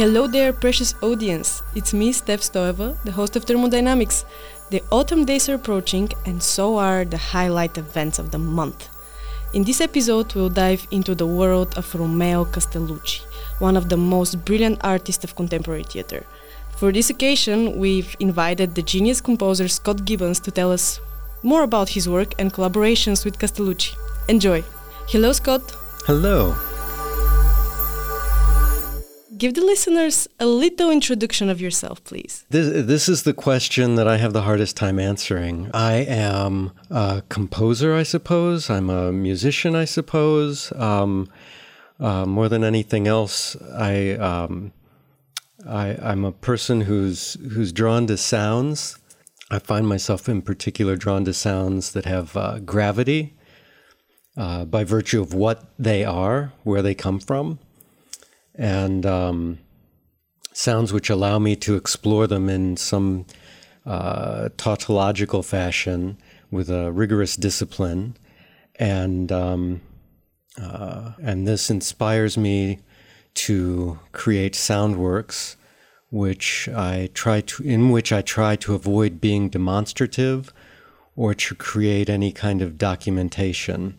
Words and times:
Hello 0.00 0.26
there, 0.26 0.54
precious 0.54 0.94
audience. 1.02 1.62
It's 1.74 1.92
me, 1.92 2.10
Steph 2.12 2.40
Stoeva, 2.40 2.96
the 3.04 3.12
host 3.12 3.36
of 3.36 3.44
Thermodynamics. 3.44 4.24
The 4.70 4.82
autumn 4.90 5.26
days 5.26 5.46
are 5.50 5.56
approaching, 5.56 6.08
and 6.24 6.42
so 6.42 6.78
are 6.78 7.04
the 7.04 7.18
highlight 7.18 7.76
events 7.76 8.18
of 8.18 8.30
the 8.30 8.38
month. 8.38 8.88
In 9.52 9.62
this 9.62 9.82
episode, 9.82 10.34
we'll 10.34 10.48
dive 10.48 10.86
into 10.90 11.14
the 11.14 11.26
world 11.26 11.76
of 11.76 11.94
Romeo 11.94 12.46
Castellucci, 12.46 13.26
one 13.58 13.76
of 13.76 13.90
the 13.90 13.98
most 13.98 14.42
brilliant 14.46 14.78
artists 14.82 15.22
of 15.22 15.36
contemporary 15.36 15.84
theater. 15.84 16.24
For 16.78 16.92
this 16.92 17.10
occasion, 17.10 17.78
we've 17.78 18.16
invited 18.20 18.74
the 18.74 18.82
genius 18.82 19.20
composer 19.20 19.68
Scott 19.68 20.06
Gibbons 20.06 20.40
to 20.40 20.50
tell 20.50 20.72
us 20.72 20.98
more 21.42 21.62
about 21.62 21.90
his 21.90 22.08
work 22.08 22.32
and 22.38 22.50
collaborations 22.50 23.26
with 23.26 23.38
Castellucci. 23.38 23.96
Enjoy! 24.30 24.64
Hello, 25.08 25.32
Scott. 25.32 25.60
Hello. 26.06 26.56
Give 29.40 29.54
the 29.54 29.64
listeners 29.64 30.28
a 30.38 30.44
little 30.44 30.90
introduction 30.90 31.48
of 31.48 31.62
yourself, 31.62 32.04
please. 32.04 32.44
This, 32.50 32.84
this 32.84 33.08
is 33.08 33.22
the 33.22 33.32
question 33.32 33.94
that 33.94 34.06
I 34.06 34.18
have 34.18 34.34
the 34.34 34.42
hardest 34.42 34.76
time 34.76 34.98
answering. 34.98 35.70
I 35.72 35.94
am 35.94 36.72
a 36.90 37.22
composer, 37.30 37.94
I 37.94 38.02
suppose. 38.02 38.68
I'm 38.68 38.90
a 38.90 39.10
musician, 39.10 39.74
I 39.74 39.86
suppose. 39.86 40.72
Um, 40.72 41.26
uh, 41.98 42.26
more 42.26 42.50
than 42.50 42.62
anything 42.62 43.08
else, 43.08 43.56
I, 43.78 44.10
um, 44.10 44.74
I, 45.66 45.96
I'm 46.02 46.26
a 46.26 46.32
person 46.32 46.82
who's 46.82 47.38
who's 47.52 47.72
drawn 47.72 48.06
to 48.08 48.18
sounds. 48.18 48.98
I 49.50 49.58
find 49.58 49.88
myself 49.88 50.28
in 50.28 50.42
particular 50.42 50.96
drawn 50.96 51.24
to 51.24 51.32
sounds 51.32 51.92
that 51.92 52.04
have 52.04 52.36
uh, 52.36 52.58
gravity 52.58 53.38
uh, 54.36 54.66
by 54.66 54.84
virtue 54.84 55.22
of 55.22 55.32
what 55.32 55.72
they 55.78 56.04
are, 56.04 56.52
where 56.62 56.82
they 56.82 56.94
come 56.94 57.18
from 57.18 57.58
and 58.60 59.06
um, 59.06 59.58
sounds 60.52 60.92
which 60.92 61.08
allow 61.08 61.38
me 61.38 61.56
to 61.56 61.76
explore 61.76 62.26
them 62.26 62.50
in 62.50 62.76
some 62.76 63.24
uh, 63.86 64.50
tautological 64.58 65.42
fashion 65.42 66.18
with 66.50 66.68
a 66.68 66.92
rigorous 66.92 67.36
discipline, 67.36 68.14
and 68.78 69.32
um, 69.32 69.80
uh, 70.60 71.12
and 71.22 71.48
this 71.48 71.70
inspires 71.70 72.36
me 72.36 72.80
to 73.32 73.98
create 74.12 74.54
sound 74.54 74.96
works, 74.96 75.56
which 76.10 76.68
I 76.68 77.08
try 77.14 77.40
to 77.40 77.62
in 77.62 77.88
which 77.88 78.12
I 78.12 78.20
try 78.20 78.56
to 78.56 78.74
avoid 78.74 79.22
being 79.22 79.48
demonstrative, 79.48 80.52
or 81.16 81.32
to 81.32 81.54
create 81.54 82.10
any 82.10 82.30
kind 82.30 82.60
of 82.60 82.76
documentation, 82.76 83.96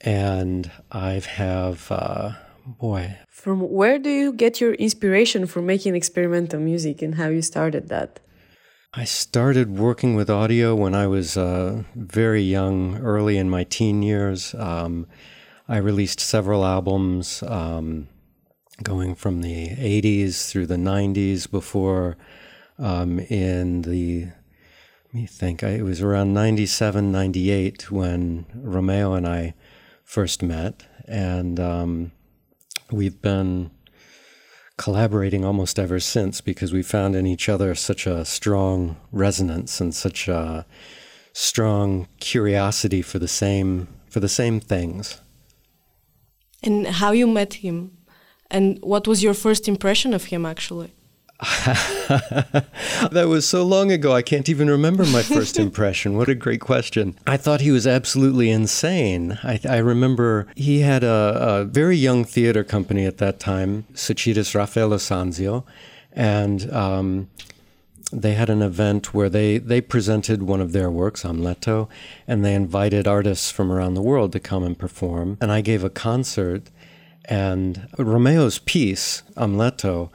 and 0.00 0.70
I 0.90 1.20
have. 1.20 1.92
Uh, 1.92 2.32
boy. 2.66 3.18
From 3.28 3.60
where 3.60 3.98
do 3.98 4.10
you 4.10 4.32
get 4.32 4.60
your 4.60 4.74
inspiration 4.74 5.46
for 5.46 5.62
making 5.62 5.94
experimental 5.94 6.60
music 6.60 7.02
and 7.02 7.14
how 7.16 7.28
you 7.28 7.42
started 7.42 7.88
that? 7.88 8.20
I 8.92 9.04
started 9.04 9.76
working 9.76 10.14
with 10.14 10.30
audio 10.30 10.74
when 10.74 10.94
I 10.94 11.08
was 11.08 11.36
uh, 11.36 11.82
very 11.96 12.42
young, 12.42 12.96
early 12.98 13.38
in 13.38 13.50
my 13.50 13.64
teen 13.64 14.02
years. 14.02 14.54
Um, 14.54 15.06
I 15.68 15.78
released 15.78 16.20
several 16.20 16.64
albums 16.64 17.42
um, 17.42 18.06
going 18.82 19.14
from 19.14 19.42
the 19.42 19.68
80s 19.68 20.50
through 20.50 20.66
the 20.66 20.76
90s 20.76 21.50
before 21.50 22.16
um, 22.78 23.18
in 23.18 23.82
the 23.82 24.26
let 25.06 25.14
me 25.14 25.26
think 25.26 25.62
it 25.62 25.82
was 25.82 26.02
around 26.02 26.34
97 26.34 27.12
98 27.12 27.90
when 27.90 28.46
romeo 28.52 29.14
and 29.14 29.28
i 29.28 29.54
first 30.02 30.42
met 30.42 30.84
and 31.06 31.60
um, 31.60 32.10
we've 32.94 33.20
been 33.20 33.70
collaborating 34.76 35.44
almost 35.44 35.78
ever 35.78 36.00
since 36.00 36.40
because 36.40 36.72
we 36.72 36.82
found 36.82 37.14
in 37.14 37.26
each 37.26 37.48
other 37.48 37.74
such 37.74 38.06
a 38.06 38.24
strong 38.24 38.96
resonance 39.12 39.80
and 39.80 39.94
such 39.94 40.26
a 40.28 40.66
strong 41.32 42.08
curiosity 42.20 43.02
for 43.02 43.18
the 43.18 43.28
same 43.28 43.88
for 44.08 44.20
the 44.20 44.28
same 44.28 44.60
things. 44.60 45.20
And 46.62 46.86
how 46.86 47.12
you 47.12 47.26
met 47.26 47.54
him 47.54 47.98
and 48.50 48.78
what 48.82 49.06
was 49.06 49.22
your 49.22 49.34
first 49.34 49.68
impression 49.68 50.14
of 50.14 50.24
him 50.24 50.46
actually? 50.46 50.92
that 53.10 53.26
was 53.28 53.46
so 53.46 53.64
long 53.64 53.92
ago, 53.92 54.12
I 54.12 54.22
can't 54.22 54.48
even 54.48 54.68
remember 54.68 55.04
my 55.04 55.22
first 55.22 55.58
impression. 55.66 56.16
What 56.16 56.28
a 56.28 56.34
great 56.34 56.60
question. 56.60 57.16
I 57.26 57.36
thought 57.36 57.60
he 57.60 57.70
was 57.70 57.86
absolutely 57.86 58.50
insane. 58.50 59.38
I, 59.42 59.60
I 59.68 59.76
remember 59.78 60.46
he 60.56 60.80
had 60.80 61.04
a, 61.04 61.60
a, 61.60 61.64
very 61.64 61.96
young 61.96 62.24
theater 62.24 62.64
company 62.64 63.04
at 63.04 63.18
that 63.18 63.40
time, 63.40 63.84
Societas 63.94 64.54
Raffaello 64.54 64.96
Sanzio, 64.96 65.64
and 66.12 66.72
um, 66.72 67.28
they 68.12 68.34
had 68.34 68.50
an 68.50 68.62
event 68.62 69.12
where 69.12 69.28
they, 69.28 69.58
they 69.58 69.80
presented 69.80 70.42
one 70.42 70.60
of 70.60 70.72
their 70.72 70.90
works, 70.90 71.24
Amleto, 71.24 71.88
and 72.26 72.44
they 72.44 72.54
invited 72.54 73.06
artists 73.06 73.50
from 73.50 73.70
around 73.70 73.94
the 73.94 74.02
world 74.02 74.32
to 74.32 74.40
come 74.40 74.62
and 74.62 74.78
perform. 74.78 75.36
And 75.40 75.50
I 75.52 75.60
gave 75.60 75.84
a 75.84 75.90
concert, 75.90 76.70
and 77.26 77.88
Romeo's 77.98 78.58
piece, 78.60 79.22
Amleto, 79.36 80.10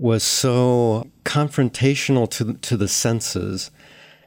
was 0.00 0.24
so 0.24 1.06
confrontational 1.24 2.28
to, 2.30 2.54
to 2.54 2.76
the 2.76 2.88
senses 2.88 3.70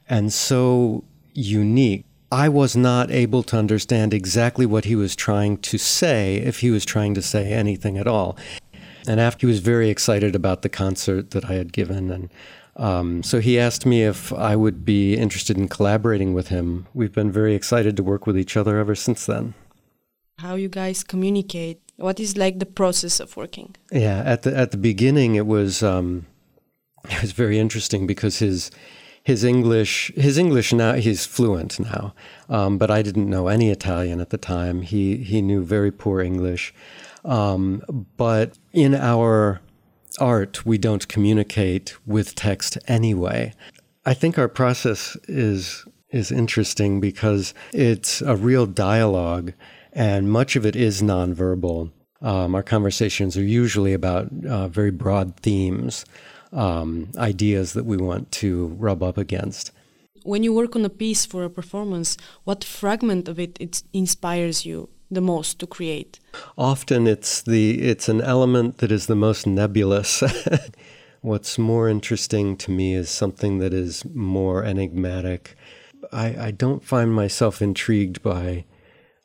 and 0.08 0.32
so 0.32 1.02
unique. 1.34 2.04
I 2.30 2.48
was 2.48 2.76
not 2.76 3.10
able 3.10 3.42
to 3.44 3.56
understand 3.56 4.14
exactly 4.14 4.66
what 4.66 4.84
he 4.84 4.94
was 4.94 5.16
trying 5.16 5.58
to 5.58 5.78
say, 5.78 6.36
if 6.36 6.60
he 6.60 6.70
was 6.70 6.84
trying 6.84 7.14
to 7.14 7.22
say 7.22 7.52
anything 7.52 7.98
at 7.98 8.06
all. 8.06 8.36
And 9.06 9.20
after 9.20 9.46
he 9.46 9.50
was 9.50 9.58
very 9.58 9.90
excited 9.90 10.34
about 10.34 10.62
the 10.62 10.68
concert 10.68 11.32
that 11.32 11.50
I 11.50 11.54
had 11.54 11.72
given, 11.72 12.10
and 12.10 12.30
um, 12.76 13.22
so 13.22 13.40
he 13.40 13.58
asked 13.58 13.84
me 13.84 14.02
if 14.02 14.32
I 14.32 14.56
would 14.56 14.84
be 14.84 15.14
interested 15.14 15.58
in 15.58 15.68
collaborating 15.68 16.34
with 16.34 16.48
him. 16.48 16.86
We've 16.94 17.12
been 17.12 17.30
very 17.30 17.54
excited 17.54 17.96
to 17.96 18.02
work 18.02 18.26
with 18.26 18.38
each 18.38 18.56
other 18.56 18.78
ever 18.78 18.94
since 18.94 19.26
then. 19.26 19.54
How 20.38 20.54
you 20.54 20.68
guys 20.68 21.04
communicate 21.04 21.83
what 21.96 22.20
is 22.20 22.36
like 22.36 22.58
the 22.58 22.66
process 22.66 23.20
of 23.20 23.36
working? 23.36 23.76
Yeah, 23.90 24.22
at 24.24 24.42
the 24.42 24.56
at 24.56 24.70
the 24.70 24.76
beginning, 24.76 25.34
it 25.34 25.46
was 25.46 25.82
um, 25.82 26.26
it 27.10 27.20
was 27.22 27.32
very 27.32 27.58
interesting 27.58 28.06
because 28.06 28.38
his 28.38 28.70
his 29.22 29.44
English 29.44 30.12
his 30.14 30.38
English 30.38 30.72
now 30.72 30.94
he's 30.94 31.26
fluent 31.26 31.80
now, 31.80 32.14
um, 32.48 32.78
but 32.78 32.90
I 32.90 33.02
didn't 33.02 33.30
know 33.30 33.48
any 33.48 33.70
Italian 33.70 34.20
at 34.20 34.30
the 34.30 34.38
time. 34.38 34.82
He 34.82 35.18
he 35.18 35.40
knew 35.42 35.62
very 35.62 35.90
poor 35.90 36.20
English, 36.20 36.74
um, 37.24 37.82
but 38.16 38.58
in 38.72 38.94
our 38.94 39.60
art 40.20 40.64
we 40.64 40.78
don't 40.78 41.08
communicate 41.08 41.96
with 42.06 42.34
text 42.34 42.78
anyway. 42.86 43.52
I 44.06 44.14
think 44.14 44.38
our 44.38 44.48
process 44.48 45.16
is 45.26 45.86
is 46.10 46.30
interesting 46.30 47.00
because 47.00 47.54
it's 47.72 48.20
a 48.22 48.36
real 48.36 48.66
dialogue 48.66 49.52
and 49.94 50.30
much 50.30 50.56
of 50.56 50.66
it 50.66 50.76
is 50.76 51.02
nonverbal. 51.02 51.90
Um, 52.20 52.54
our 52.54 52.62
conversations 52.62 53.36
are 53.36 53.44
usually 53.44 53.92
about 53.92 54.28
uh, 54.48 54.68
very 54.68 54.90
broad 54.90 55.36
themes, 55.36 56.04
um, 56.52 57.08
ideas 57.16 57.72
that 57.74 57.84
we 57.84 57.96
want 57.96 58.32
to 58.32 58.68
rub 58.78 59.02
up 59.02 59.18
against. 59.18 59.70
When 60.22 60.42
you 60.42 60.52
work 60.54 60.74
on 60.74 60.84
a 60.84 60.90
piece 60.90 61.26
for 61.26 61.44
a 61.44 61.50
performance, 61.50 62.16
what 62.44 62.64
fragment 62.64 63.28
of 63.28 63.38
it, 63.38 63.58
it 63.60 63.82
inspires 63.92 64.64
you 64.64 64.88
the 65.10 65.20
most 65.20 65.58
to 65.60 65.66
create? 65.66 66.18
Often 66.56 67.06
it's 67.06 67.42
the 67.42 67.80
it's 67.82 68.08
an 68.08 68.20
element 68.20 68.78
that 68.78 68.90
is 68.90 69.06
the 69.06 69.14
most 69.14 69.46
nebulous. 69.46 70.22
What's 71.20 71.58
more 71.58 71.88
interesting 71.88 72.56
to 72.58 72.70
me 72.70 72.94
is 72.94 73.08
something 73.08 73.58
that 73.58 73.72
is 73.72 74.04
more 74.14 74.64
enigmatic. 74.64 75.56
I, 76.12 76.46
I 76.46 76.50
don't 76.50 76.84
find 76.84 77.14
myself 77.14 77.62
intrigued 77.62 78.22
by 78.22 78.64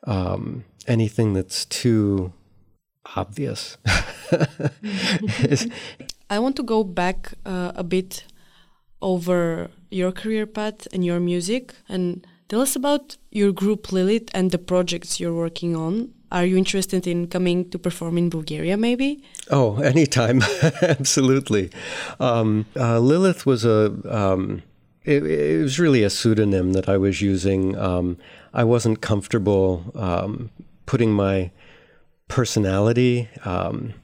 um, 0.06 0.64
anything 0.86 1.32
that's 1.34 1.64
too 1.64 2.32
obvious. 3.16 3.76
I 6.30 6.38
want 6.38 6.56
to 6.56 6.62
go 6.62 6.84
back 6.84 7.34
uh, 7.44 7.72
a 7.74 7.82
bit 7.82 8.24
over 9.02 9.70
your 9.90 10.12
career 10.12 10.46
path 10.46 10.86
and 10.92 11.04
your 11.04 11.20
music 11.20 11.74
and 11.88 12.26
tell 12.48 12.60
us 12.60 12.76
about 12.76 13.16
your 13.30 13.52
group 13.52 13.92
Lilith 13.92 14.30
and 14.34 14.50
the 14.50 14.58
projects 14.58 15.18
you're 15.18 15.34
working 15.34 15.74
on. 15.74 16.12
Are 16.32 16.44
you 16.44 16.56
interested 16.56 17.08
in 17.08 17.26
coming 17.26 17.68
to 17.70 17.78
perform 17.78 18.16
in 18.16 18.28
Bulgaria, 18.28 18.76
maybe? 18.76 19.24
Oh, 19.50 19.78
anytime. 19.92 20.42
Absolutely. 20.82 21.70
Um, 22.20 22.66
uh, 22.76 23.00
Lilith 23.00 23.46
was 23.46 23.64
a. 23.64 23.92
Um, 24.08 24.62
it, 25.04 25.24
it, 25.24 25.62
was 25.62 25.78
really 25.78 26.02
a 26.02 26.10
pseudonym 26.10 26.72
that 26.72 26.88
I 26.88 26.96
was 26.96 27.22
using. 27.22 27.76
Um, 27.78 28.18
I 28.52 28.64
wasn't 28.64 29.00
comfortable 29.00 29.90
um, 29.94 30.50
putting 30.86 31.12
my 31.12 31.50
personality 32.28 33.28
um, 33.44 33.94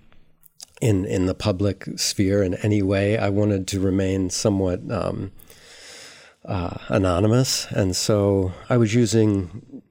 in 0.81 1.04
in 1.04 1.26
the 1.26 1.34
public 1.34 1.87
sphere 1.96 2.43
in 2.43 2.54
any 2.56 2.82
way. 2.82 3.19
I 3.19 3.28
wanted 3.28 3.66
to 3.69 3.81
remain 3.81 4.31
somewhat 4.31 4.81
um, 4.90 5.32
uh, 6.44 6.78
anonymous, 6.88 7.66
and 7.70 7.94
so 7.94 8.52
I 8.70 8.76
was 8.76 8.94
using 8.94 9.82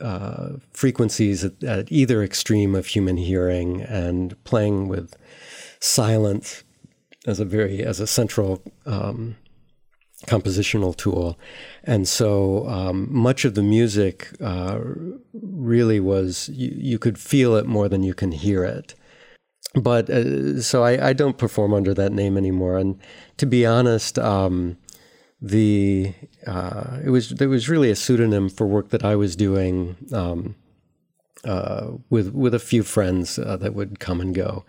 uh, 0.00 0.50
frequencies 0.72 1.44
at, 1.44 1.62
at, 1.62 1.90
either 1.90 2.22
extreme 2.22 2.74
of 2.74 2.86
human 2.86 3.16
hearing 3.16 3.80
and 3.82 4.42
playing 4.44 4.88
with 4.88 5.14
silence 5.80 6.64
as 7.26 7.38
a 7.40 7.44
very 7.44 7.82
as 7.82 8.00
a 8.00 8.06
central 8.06 8.62
um, 8.86 9.36
compositional 10.26 10.96
tool, 10.96 11.38
and 11.84 12.08
so 12.08 12.68
um, 12.68 13.08
much 13.10 13.44
of 13.44 13.54
the 13.54 13.62
music 13.62 14.28
uh, 14.40 14.80
really 15.32 16.00
was 16.00 16.48
you, 16.52 16.72
you, 16.74 16.98
could 16.98 17.18
feel 17.18 17.54
it 17.54 17.66
more 17.66 17.88
than 17.88 18.02
you 18.02 18.14
can 18.14 18.32
hear 18.32 18.64
it. 18.64 18.94
But 19.74 20.10
uh, 20.10 20.60
so 20.60 20.82
I, 20.82 21.10
I, 21.10 21.12
don't 21.12 21.38
perform 21.38 21.72
under 21.72 21.94
that 21.94 22.12
name 22.12 22.36
anymore, 22.36 22.78
and 22.78 22.98
to 23.36 23.46
be 23.46 23.64
honest, 23.64 24.18
um, 24.18 24.76
the 25.40 26.14
uh, 26.46 26.98
it 27.04 27.10
was 27.10 27.30
there 27.30 27.48
was 27.48 27.68
really 27.68 27.90
a 27.90 27.96
pseudonym 27.96 28.48
for 28.48 28.66
work 28.66 28.88
that 28.90 29.04
I 29.04 29.14
was 29.14 29.36
doing. 29.36 29.96
Um, 30.12 30.56
uh, 31.44 31.92
with 32.10 32.34
with 32.34 32.52
a 32.52 32.58
few 32.58 32.82
friends 32.82 33.38
uh, 33.38 33.56
that 33.56 33.74
would 33.74 34.00
come 34.00 34.20
and 34.20 34.34
go. 34.34 34.64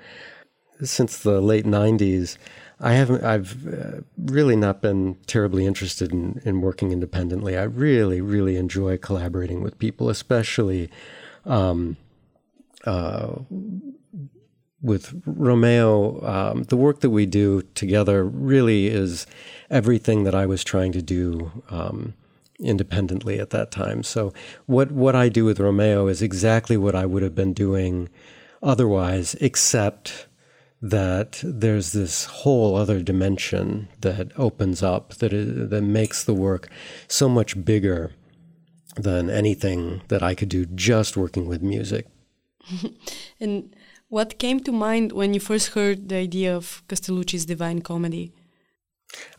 Since 0.84 1.20
the 1.20 1.42
late 1.42 1.66
'90s, 1.66 2.38
I 2.80 2.94
haven't. 2.94 3.24
I've 3.24 3.68
uh, 3.68 4.02
really 4.18 4.56
not 4.56 4.82
been 4.82 5.18
terribly 5.28 5.66
interested 5.66 6.12
in, 6.12 6.42
in 6.46 6.62
working 6.62 6.92
independently. 6.92 7.58
I 7.58 7.64
really, 7.64 8.22
really 8.22 8.56
enjoy 8.56 8.98
collaborating 8.98 9.62
with 9.62 9.78
people, 9.80 10.10
especially 10.10 10.90
um, 11.46 11.98
uh, 12.86 13.36
with 14.82 15.22
Romeo. 15.26 16.26
Um, 16.26 16.64
the 16.64 16.78
work 16.78 17.02
that 17.02 17.10
we 17.10 17.26
do 17.26 17.64
together 17.76 18.24
really 18.24 18.88
is 18.88 19.28
everything 19.70 20.24
that 20.24 20.36
I 20.36 20.46
was 20.46 20.64
trying 20.64 20.94
to 20.94 21.02
do. 21.02 21.52
Um, 21.70 22.14
independently 22.62 23.40
at 23.40 23.52
that 23.52 23.72
time. 23.72 24.04
So 24.04 24.34
what 24.66 24.92
what 24.92 25.16
I 25.16 25.30
do 25.30 25.46
with 25.46 25.62
Romeo 25.62 26.08
is 26.08 26.22
exactly 26.22 26.76
what 26.76 26.94
I 26.94 27.06
would 27.06 27.24
have 27.24 27.34
been 27.34 27.54
doing 27.54 28.10
otherwise, 28.62 29.36
except 29.36 30.28
that 30.82 31.42
there's 31.44 31.92
this 31.92 32.26
whole 32.26 32.76
other 32.76 33.02
dimension 33.02 33.90
that 34.00 34.32
opens 34.38 34.82
up 34.82 35.16
that 35.16 35.34
is, 35.34 35.70
that 35.70 35.82
makes 35.82 36.24
the 36.24 36.34
work 36.34 36.70
so 37.08 37.28
much 37.28 37.64
bigger 37.66 38.12
than 38.96 39.30
anything 39.30 40.02
that 40.08 40.24
I 40.24 40.36
could 40.36 40.50
do 40.50 40.66
just 40.66 41.18
working 41.18 41.48
with 41.48 41.62
music. 41.62 42.08
and 43.40 43.76
what 44.08 44.40
came 44.40 44.60
to 44.62 44.72
mind 44.72 45.12
when 45.12 45.34
you 45.34 45.40
first 45.40 45.70
heard 45.70 46.10
the 46.10 46.16
idea 46.16 46.56
of 46.56 46.84
Castellucci's 46.88 47.46
Divine 47.46 47.82
Comedy? 47.82 48.34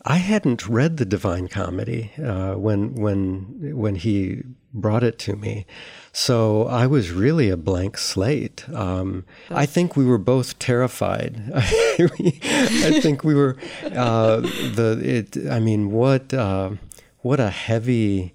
I 0.03 0.17
hadn't 0.17 0.67
read 0.67 0.97
the 0.97 1.05
Divine 1.05 1.47
Comedy 1.47 2.11
uh, 2.17 2.53
when 2.55 2.95
when 2.95 3.73
when 3.75 3.95
he 3.95 4.43
brought 4.73 5.03
it 5.03 5.19
to 5.19 5.35
me, 5.35 5.65
so 6.13 6.67
I 6.67 6.87
was 6.87 7.11
really 7.11 7.49
a 7.49 7.57
blank 7.57 7.97
slate. 7.97 8.67
Um, 8.69 9.25
I 9.49 9.65
think 9.65 9.95
we 9.95 10.05
were 10.05 10.17
both 10.17 10.59
terrified. 10.59 11.51
I 11.55 12.99
think 13.01 13.23
we 13.23 13.33
were 13.33 13.57
uh, 13.83 14.37
the 14.41 14.99
it. 15.03 15.49
I 15.49 15.59
mean, 15.59 15.91
what 15.91 16.33
uh, 16.33 16.71
what 17.19 17.39
a 17.39 17.49
heavy 17.49 18.33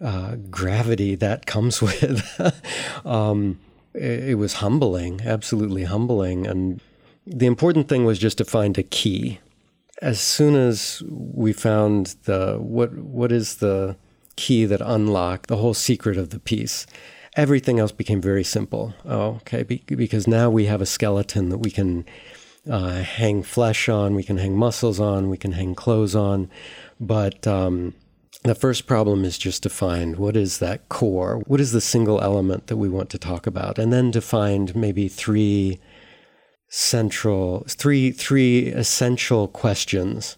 uh, 0.00 0.36
gravity 0.50 1.14
that 1.16 1.46
comes 1.46 1.82
with. 1.82 2.24
um, 3.04 3.58
it, 3.94 4.30
it 4.30 4.34
was 4.36 4.54
humbling, 4.54 5.20
absolutely 5.24 5.84
humbling, 5.84 6.46
and 6.46 6.80
the 7.26 7.46
important 7.46 7.88
thing 7.88 8.04
was 8.04 8.18
just 8.18 8.38
to 8.38 8.44
find 8.44 8.78
a 8.78 8.82
key 8.82 9.38
as 10.00 10.20
soon 10.20 10.54
as 10.54 11.02
we 11.08 11.52
found 11.52 12.14
the 12.24 12.56
what 12.58 12.94
what 12.94 13.32
is 13.32 13.56
the 13.56 13.96
key 14.38 14.64
that 14.64 14.80
unlocked 14.80 15.48
the 15.48 15.56
whole 15.56 15.74
secret 15.74 16.16
of 16.16 16.30
the 16.30 16.38
piece, 16.38 16.86
everything 17.36 17.80
else 17.80 17.90
became 17.90 18.20
very 18.20 18.44
simple. 18.44 18.94
Oh, 19.04 19.40
okay, 19.40 19.64
Be- 19.64 19.82
because 19.88 20.28
now 20.28 20.48
we 20.48 20.66
have 20.66 20.80
a 20.80 20.86
skeleton 20.86 21.48
that 21.48 21.58
we 21.58 21.72
can 21.72 22.06
uh, 22.70 23.02
hang 23.02 23.42
flesh 23.42 23.88
on, 23.88 24.14
we 24.14 24.22
can 24.22 24.38
hang 24.38 24.56
muscles 24.56 25.00
on, 25.00 25.28
we 25.28 25.36
can 25.36 25.52
hang 25.52 25.74
clothes 25.74 26.14
on, 26.14 26.48
but 27.00 27.46
um, 27.48 27.94
the 28.44 28.54
first 28.54 28.86
problem 28.86 29.24
is 29.24 29.38
just 29.38 29.64
to 29.64 29.68
find 29.68 30.16
what 30.16 30.36
is 30.36 30.58
that 30.58 30.88
core, 30.88 31.42
what 31.48 31.60
is 31.60 31.72
the 31.72 31.80
single 31.80 32.20
element 32.20 32.68
that 32.68 32.76
we 32.76 32.88
want 32.88 33.10
to 33.10 33.18
talk 33.18 33.44
about, 33.44 33.76
and 33.76 33.92
then 33.92 34.12
to 34.12 34.20
find 34.20 34.76
maybe 34.76 35.08
three 35.08 35.80
central 36.68 37.64
three 37.66 38.12
three 38.12 38.68
essential 38.68 39.48
questions. 39.48 40.36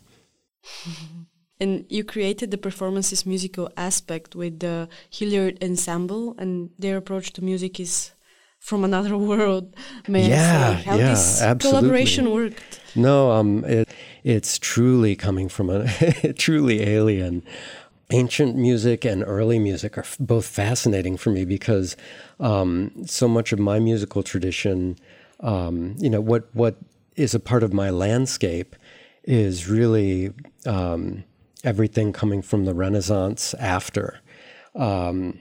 And 1.61 1.85
you 1.89 2.05
created 2.05 2.51
the 2.51 2.59
performance's 2.59 3.27
musical 3.27 3.71
aspect 3.77 4.35
with 4.35 4.61
the 4.61 4.89
Hilliard 5.11 5.63
Ensemble, 5.63 6.35
and 6.39 6.71
their 6.79 6.97
approach 6.97 7.33
to 7.35 7.45
music 7.45 7.79
is 7.79 8.13
from 8.59 8.85
another 8.85 9.17
world. 9.33 9.75
May 10.09 10.29
yeah, 10.29 10.71
I 10.71 10.77
say? 10.77 10.83
How 10.83 10.97
yeah, 10.97 11.11
this 11.11 11.43
absolutely. 11.43 11.81
collaboration 11.81 12.31
worked? 12.31 12.81
No, 12.95 13.33
um, 13.33 13.65
it, 13.65 13.89
it's 14.25 14.59
truly 14.59 15.15
coming 15.17 15.49
from 15.49 15.71
a 15.71 15.87
truly 16.39 16.83
alien. 16.83 17.43
Ancient 18.13 18.57
music 18.57 19.05
and 19.05 19.23
early 19.23 19.61
music 19.61 19.97
are 19.97 20.01
f- 20.01 20.17
both 20.19 20.45
fascinating 20.45 21.17
for 21.17 21.31
me 21.31 21.45
because 21.45 21.97
um, 22.41 22.91
so 23.07 23.29
much 23.29 23.53
of 23.53 23.61
my 23.61 23.79
musical 23.79 24.25
tradition 24.25 24.97
um, 25.43 25.95
you 25.99 26.11
know 26.11 26.21
what 26.21 26.49
what 26.55 26.77
is 27.17 27.35
a 27.35 27.41
part 27.41 27.63
of 27.63 27.73
my 27.73 27.91
landscape 27.91 28.77
is 29.25 29.69
really 29.69 30.33
um, 30.67 31.25
everything 31.65 32.13
coming 32.13 32.43
from 32.43 32.65
the 32.65 32.75
Renaissance 32.75 33.55
after, 33.55 34.21
um, 34.75 35.41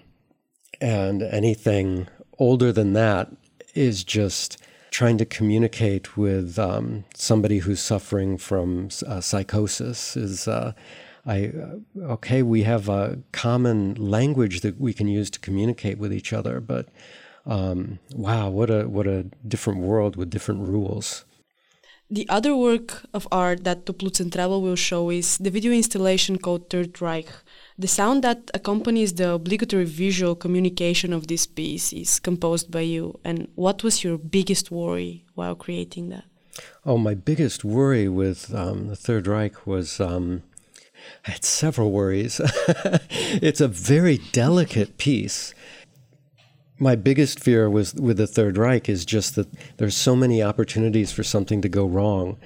and 0.81 1.21
anything 1.21 2.07
older 2.37 2.71
than 2.71 2.93
that 2.93 3.29
is 3.75 4.03
just 4.03 4.57
trying 4.91 5.17
to 5.17 5.25
communicate 5.25 6.17
with 6.17 6.57
um, 6.57 7.05
somebody 7.13 7.59
who's 7.59 7.79
suffering 7.79 8.37
from 8.37 8.89
uh, 9.07 9.21
psychosis. 9.21 10.17
Is 10.17 10.47
uh, 10.47 10.73
I 11.25 11.47
uh, 11.47 12.05
okay? 12.13 12.41
We 12.43 12.63
have 12.63 12.89
a 12.89 13.19
common 13.31 13.95
language 13.95 14.61
that 14.61 14.79
we 14.79 14.93
can 14.93 15.07
use 15.07 15.29
to 15.31 15.39
communicate 15.39 15.97
with 15.97 16.13
each 16.13 16.33
other, 16.33 16.59
but 16.59 16.89
um, 17.45 17.99
wow, 18.13 18.49
what 18.49 18.69
a 18.69 18.87
what 18.87 19.07
a 19.07 19.23
different 19.47 19.79
world 19.79 20.15
with 20.15 20.29
different 20.29 20.67
rules. 20.67 21.25
The 22.11 22.27
other 22.27 22.55
work 22.55 23.05
of 23.13 23.27
art 23.31 23.63
that 23.65 23.85
Toplocentrala 23.85 24.59
will 24.59 24.75
show 24.75 25.11
is 25.11 25.37
the 25.37 25.51
video 25.51 25.71
installation 25.71 26.39
called 26.39 26.67
Third 26.67 26.99
Reich. 26.99 27.29
The 27.77 27.87
sound 27.87 28.23
that 28.23 28.49
accompanies 28.55 29.13
the 29.13 29.33
obligatory 29.33 29.85
visual 29.85 30.33
communication 30.33 31.13
of 31.13 31.27
this 31.27 31.45
piece 31.45 31.93
is 31.93 32.19
composed 32.19 32.71
by 32.71 32.81
you. 32.81 33.19
And 33.23 33.47
what 33.53 33.83
was 33.83 34.03
your 34.03 34.17
biggest 34.17 34.71
worry 34.71 35.23
while 35.35 35.53
creating 35.53 36.09
that? 36.09 36.23
Oh, 36.83 36.97
my 36.97 37.13
biggest 37.13 37.63
worry 37.63 38.09
with 38.09 38.55
um, 38.55 38.87
the 38.87 38.95
Third 38.95 39.27
Reich 39.27 39.67
was 39.67 39.99
um, 39.99 40.41
I 41.27 41.31
had 41.31 41.45
several 41.45 41.91
worries. 41.91 42.41
it's 43.09 43.61
a 43.61 43.67
very 43.67 44.17
delicate 44.31 44.97
piece 44.97 45.53
my 46.79 46.95
biggest 46.95 47.39
fear 47.39 47.69
was 47.69 47.93
with 47.93 48.17
the 48.17 48.27
Third 48.27 48.57
Reich 48.57 48.87
is 48.87 49.05
just 49.05 49.35
that 49.35 49.47
there's 49.77 49.95
so 49.95 50.15
many 50.15 50.41
opportunities 50.41 51.11
for 51.11 51.23
something 51.23 51.61
to 51.61 51.69
go 51.69 51.85
wrong. 51.85 52.37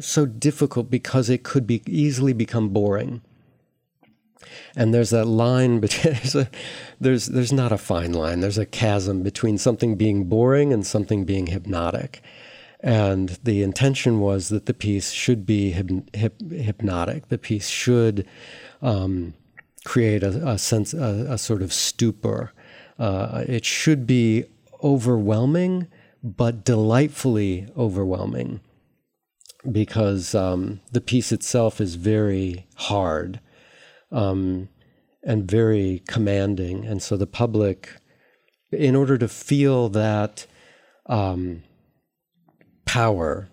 So 0.00 0.26
difficult 0.26 0.90
because 0.90 1.28
it 1.28 1.42
could 1.42 1.66
be 1.66 1.82
easily 1.86 2.32
become 2.32 2.70
boring. 2.70 3.20
And 4.74 4.94
there's 4.94 5.10
that 5.10 5.26
line, 5.26 5.80
but 5.80 5.90
there's, 6.02 6.34
a, 6.34 6.50
there's 7.00 7.26
there's 7.26 7.52
not 7.52 7.72
a 7.72 7.78
fine 7.78 8.12
line. 8.12 8.40
There's 8.40 8.58
a 8.58 8.66
chasm 8.66 9.22
between 9.22 9.58
something 9.58 9.96
being 9.96 10.24
boring 10.24 10.72
and 10.72 10.86
something 10.86 11.24
being 11.24 11.48
hypnotic. 11.48 12.22
And 12.80 13.38
the 13.44 13.62
intention 13.62 14.18
was 14.18 14.48
that 14.48 14.66
the 14.66 14.74
piece 14.74 15.12
should 15.12 15.46
be 15.46 15.72
hyp, 15.72 16.10
hyp, 16.10 16.50
hypnotic. 16.50 17.28
The 17.28 17.38
piece 17.38 17.68
should 17.68 18.26
um, 18.80 19.34
create 19.84 20.24
a, 20.24 20.48
a 20.48 20.58
sense, 20.58 20.92
a, 20.92 21.26
a 21.28 21.38
sort 21.38 21.62
of 21.62 21.72
stupor 21.72 22.52
uh, 23.02 23.42
it 23.48 23.64
should 23.64 24.06
be 24.06 24.44
overwhelming, 24.80 25.88
but 26.22 26.64
delightfully 26.64 27.66
overwhelming 27.76 28.60
because 29.72 30.36
um, 30.36 30.80
the 30.92 31.00
piece 31.00 31.32
itself 31.32 31.80
is 31.80 31.96
very 31.96 32.64
hard 32.76 33.40
um, 34.12 34.68
and 35.24 35.50
very 35.50 36.04
commanding. 36.06 36.84
And 36.84 37.02
so 37.02 37.16
the 37.16 37.26
public, 37.26 37.88
in 38.70 38.94
order 38.94 39.18
to 39.18 39.26
feel 39.26 39.88
that 39.88 40.46
um, 41.06 41.64
power, 42.84 43.48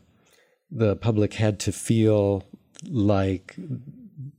the 0.70 0.96
public 0.96 1.34
had 1.34 1.60
to 1.62 1.72
feel 1.72 2.44
like 2.88 3.56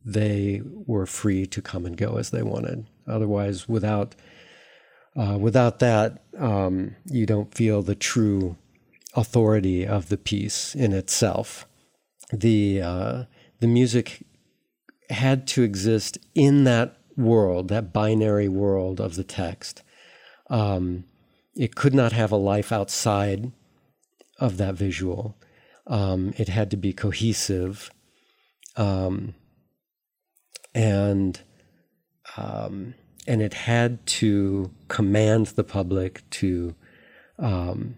they 0.05 0.63
were 0.65 1.07
free 1.07 1.47
to 1.47 1.61
come 1.61 1.85
and 1.85 1.97
go 1.97 2.17
as 2.17 2.31
they 2.31 2.45
wanted. 2.45 2.87
Otherwise, 3.09 3.69
without 3.69 4.15
uh, 5.17 5.37
without 5.39 5.79
that, 5.81 6.23
um, 6.39 6.97
you 7.07 7.27
don't 7.27 7.55
feel 7.55 7.83
the 7.83 7.95
true 7.95 8.57
authority 9.15 9.87
of 9.87 10.09
the 10.09 10.17
piece 10.17 10.75
in 10.75 10.93
itself. 10.93 11.67
The 12.33 12.81
uh, 12.81 13.25
the 13.59 13.67
music 13.67 14.25
had 15.11 15.47
to 15.49 15.63
exist 15.63 16.19
in 16.35 16.65
that 16.65 16.97
world, 17.17 17.69
that 17.69 17.93
binary 17.93 18.49
world 18.49 19.01
of 19.01 19.17
the 19.17 19.25
text. 19.25 19.83
Um, 20.49 21.05
it 21.57 21.75
could 21.75 21.95
not 21.95 22.13
have 22.13 22.31
a 22.31 22.37
life 22.37 22.73
outside 22.73 23.53
of 24.39 24.57
that 24.57 24.75
visual. 24.75 25.37
Um, 25.87 26.33
it 26.39 26.49
had 26.49 26.71
to 26.71 26.77
be 26.77 26.93
cohesive. 26.93 27.91
Um, 28.77 29.35
and 30.75 31.41
um, 32.37 32.95
and 33.27 33.43
it 33.43 33.55
had 33.55 34.05
to 34.07 34.71
command 34.89 35.49
the 35.49 35.65
public 35.65 36.29
to 36.31 36.75
um, 37.39 37.97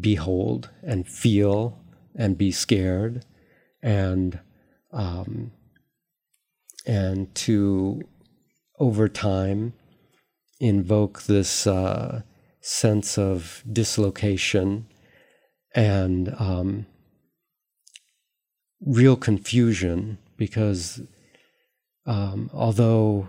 behold 0.00 0.70
and 0.82 1.06
feel 1.06 1.78
and 2.14 2.38
be 2.38 2.50
scared 2.50 3.24
and 3.82 4.38
um, 4.92 5.50
and 6.86 7.34
to 7.34 8.02
over 8.78 9.08
time 9.08 9.72
invoke 10.60 11.22
this 11.22 11.66
uh, 11.66 12.22
sense 12.60 13.18
of 13.18 13.62
dislocation 13.70 14.86
and 15.74 16.34
um, 16.38 16.86
real 18.80 19.16
confusion 19.16 20.18
because 20.36 21.00
um, 22.06 22.50
although 22.52 23.28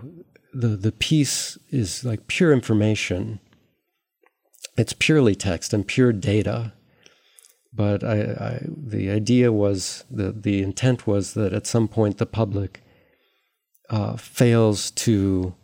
the 0.52 0.68
the 0.68 0.92
piece 0.92 1.58
is 1.70 2.04
like 2.04 2.26
pure 2.26 2.52
information, 2.52 3.40
it's 4.76 4.92
purely 4.92 5.34
text 5.34 5.72
and 5.72 5.86
pure 5.86 6.12
data. 6.12 6.72
But 7.72 8.04
I, 8.04 8.20
I, 8.20 8.66
the 8.66 9.10
idea 9.10 9.52
was 9.52 10.04
the 10.10 10.32
the 10.32 10.62
intent 10.62 11.06
was 11.06 11.34
that 11.34 11.52
at 11.52 11.66
some 11.66 11.88
point 11.88 12.18
the 12.18 12.26
public 12.26 12.82
uh, 13.90 14.16
fails 14.16 14.90
to 14.92 15.54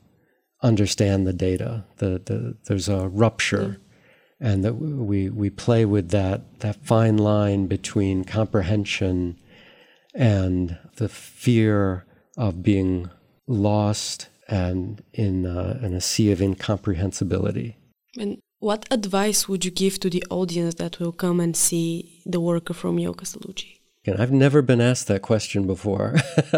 understand 0.62 1.26
the 1.26 1.32
data. 1.32 1.84
The, 1.98 2.20
the 2.24 2.56
there's 2.66 2.88
a 2.88 3.08
rupture, 3.08 3.80
and 4.40 4.64
that 4.64 4.74
we 4.74 5.30
we 5.30 5.50
play 5.50 5.84
with 5.84 6.10
that 6.10 6.60
that 6.60 6.84
fine 6.84 7.16
line 7.16 7.66
between 7.66 8.24
comprehension 8.24 9.36
and 10.14 10.78
the 10.96 11.08
fear 11.08 12.06
of 12.36 12.62
being 12.62 13.10
lost 13.46 14.28
and 14.48 15.02
in, 15.12 15.46
uh, 15.46 15.78
in 15.82 15.94
a 15.94 16.00
sea 16.00 16.32
of 16.32 16.40
incomprehensibility. 16.40 17.76
And 18.18 18.38
what 18.58 18.86
advice 18.90 19.48
would 19.48 19.64
you 19.64 19.70
give 19.70 20.00
to 20.00 20.10
the 20.10 20.24
audience 20.30 20.74
that 20.74 20.98
will 20.98 21.12
come 21.12 21.40
and 21.40 21.56
see 21.56 22.20
the 22.26 22.40
work 22.40 22.68
of 22.70 22.84
Romeo 22.84 23.12
Castellucci? 23.12 23.78
And 24.06 24.20
I've 24.20 24.32
never 24.32 24.62
been 24.62 24.80
asked 24.80 25.08
that 25.08 25.22
question 25.22 25.66
before. 25.66 26.16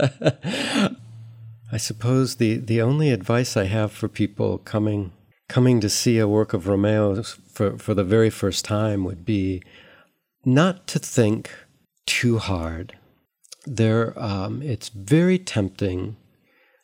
I 1.72 1.76
suppose 1.76 2.36
the, 2.36 2.56
the 2.56 2.82
only 2.82 3.10
advice 3.10 3.56
I 3.56 3.64
have 3.64 3.92
for 3.92 4.08
people 4.08 4.58
coming 4.58 5.12
coming 5.48 5.80
to 5.80 5.88
see 5.88 6.18
a 6.18 6.26
work 6.26 6.54
of 6.54 6.66
Romeo 6.66 7.22
for, 7.22 7.76
for 7.76 7.92
the 7.92 8.04
very 8.04 8.30
first 8.30 8.64
time 8.64 9.04
would 9.04 9.22
be 9.22 9.62
not 10.46 10.86
to 10.86 10.98
think 10.98 11.50
too 12.06 12.38
hard 12.38 12.96
there 13.66 14.18
um, 14.18 14.62
it's 14.62 14.88
very 14.88 15.38
tempting 15.38 16.16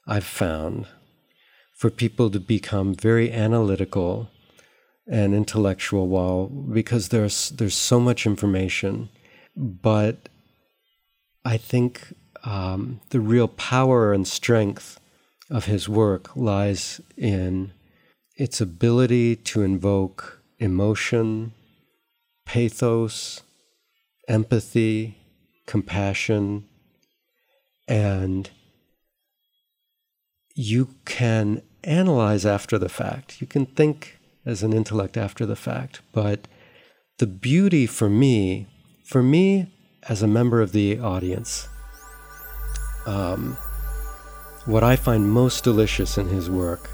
i've 0.07 0.25
found 0.25 0.87
for 1.75 1.91
people 1.91 2.31
to 2.31 2.41
become 2.41 2.95
very 2.95 3.33
analytical 3.33 4.29
and 5.07 5.35
intellectual 5.35 6.09
while 6.09 6.47
because 6.47 7.09
there's 7.09 7.51
there's 7.51 7.75
so 7.75 7.99
much 7.99 8.27
information. 8.27 9.09
But 9.57 10.29
i 11.45 11.57
think 11.57 12.13
um, 12.45 13.01
the 13.11 13.21
real 13.21 13.49
power 13.49 14.13
and 14.13 14.27
strength 14.27 15.01
of 15.51 15.65
his 15.65 15.89
work 15.89 16.37
lies 16.37 17.01
in 17.17 17.73
its 18.37 18.61
ability 18.61 19.35
to 19.35 19.63
invoke 19.63 20.43
emotion 20.59 21.53
pathos 22.45 23.43
empathy 24.29 25.19
compassion, 25.69 26.65
and 27.89 28.51
you 30.55 30.91
can 31.05 31.63
analyze 31.83 32.45
after 32.45 32.79
the 32.79 32.89
fact. 32.89 33.41
You 33.41 33.47
can 33.47 33.67
think 33.67 34.19
as 34.45 34.63
an 34.63 34.73
intellect 34.73 35.17
after 35.17 35.47
the 35.47 35.57
fact. 35.57 36.03
But 36.13 36.47
the 37.19 37.27
beauty 37.27 37.87
for 37.87 38.09
me, 38.09 38.67
for 39.05 39.23
me 39.23 39.73
as 40.09 40.23
a 40.23 40.29
member 40.29 40.61
of 40.61 40.73
the 40.73 41.01
audience, 41.01 41.69
um, 43.07 43.57
what 44.67 44.85
I 44.85 44.97
find 44.97 45.31
most 45.31 45.65
delicious 45.65 46.19
in 46.19 46.29
his 46.29 46.51
work 46.51 46.91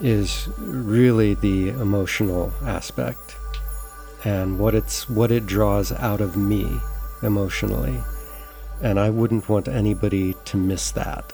is 0.00 0.48
really 0.58 1.34
the 1.34 1.68
emotional 1.68 2.52
aspect 2.64 3.36
and 4.24 4.58
what 4.58 4.74
it's 4.74 5.08
what 5.08 5.30
it 5.30 5.46
draws 5.46 5.92
out 5.92 6.20
of 6.20 6.36
me 6.36 6.80
emotionally. 7.22 8.00
And 8.82 8.98
I 8.98 9.10
wouldn't 9.10 9.48
want 9.48 9.68
anybody 9.68 10.34
to 10.46 10.56
miss 10.56 10.90
that. 10.92 11.32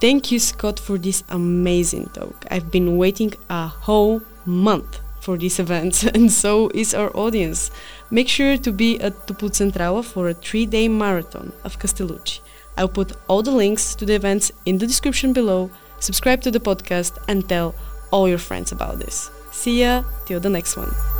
Thank 0.00 0.32
you, 0.32 0.40
Scott, 0.40 0.80
for 0.80 0.98
this 0.98 1.22
amazing 1.28 2.06
talk. 2.14 2.44
I've 2.50 2.72
been 2.72 2.96
waiting 2.96 3.34
a 3.48 3.68
whole 3.68 4.20
month 4.44 4.98
for 5.20 5.38
this 5.38 5.60
event, 5.60 6.02
and 6.14 6.32
so 6.32 6.70
is 6.74 6.94
our 6.94 7.16
audience. 7.16 7.70
Make 8.10 8.28
sure 8.28 8.58
to 8.58 8.72
be 8.72 9.00
at 9.00 9.26
Toplocentrala 9.26 10.04
for 10.04 10.28
a 10.28 10.34
three 10.34 10.66
day 10.66 10.88
marathon 10.88 11.52
of 11.64 11.78
Castellucci. 11.78 12.40
I'll 12.76 12.88
put 12.88 13.12
all 13.28 13.42
the 13.42 13.52
links 13.52 13.94
to 13.96 14.04
the 14.04 14.14
events 14.14 14.50
in 14.66 14.78
the 14.78 14.86
description 14.86 15.32
below. 15.32 15.70
Subscribe 16.00 16.40
to 16.42 16.50
the 16.50 16.58
podcast 16.58 17.18
and 17.28 17.48
tell 17.48 17.74
all 18.10 18.28
your 18.28 18.38
friends 18.38 18.72
about 18.72 18.98
this. 18.98 19.30
See 19.52 19.82
ya 19.82 20.02
till 20.26 20.40
the 20.40 20.50
next 20.50 20.76
one. 20.76 21.11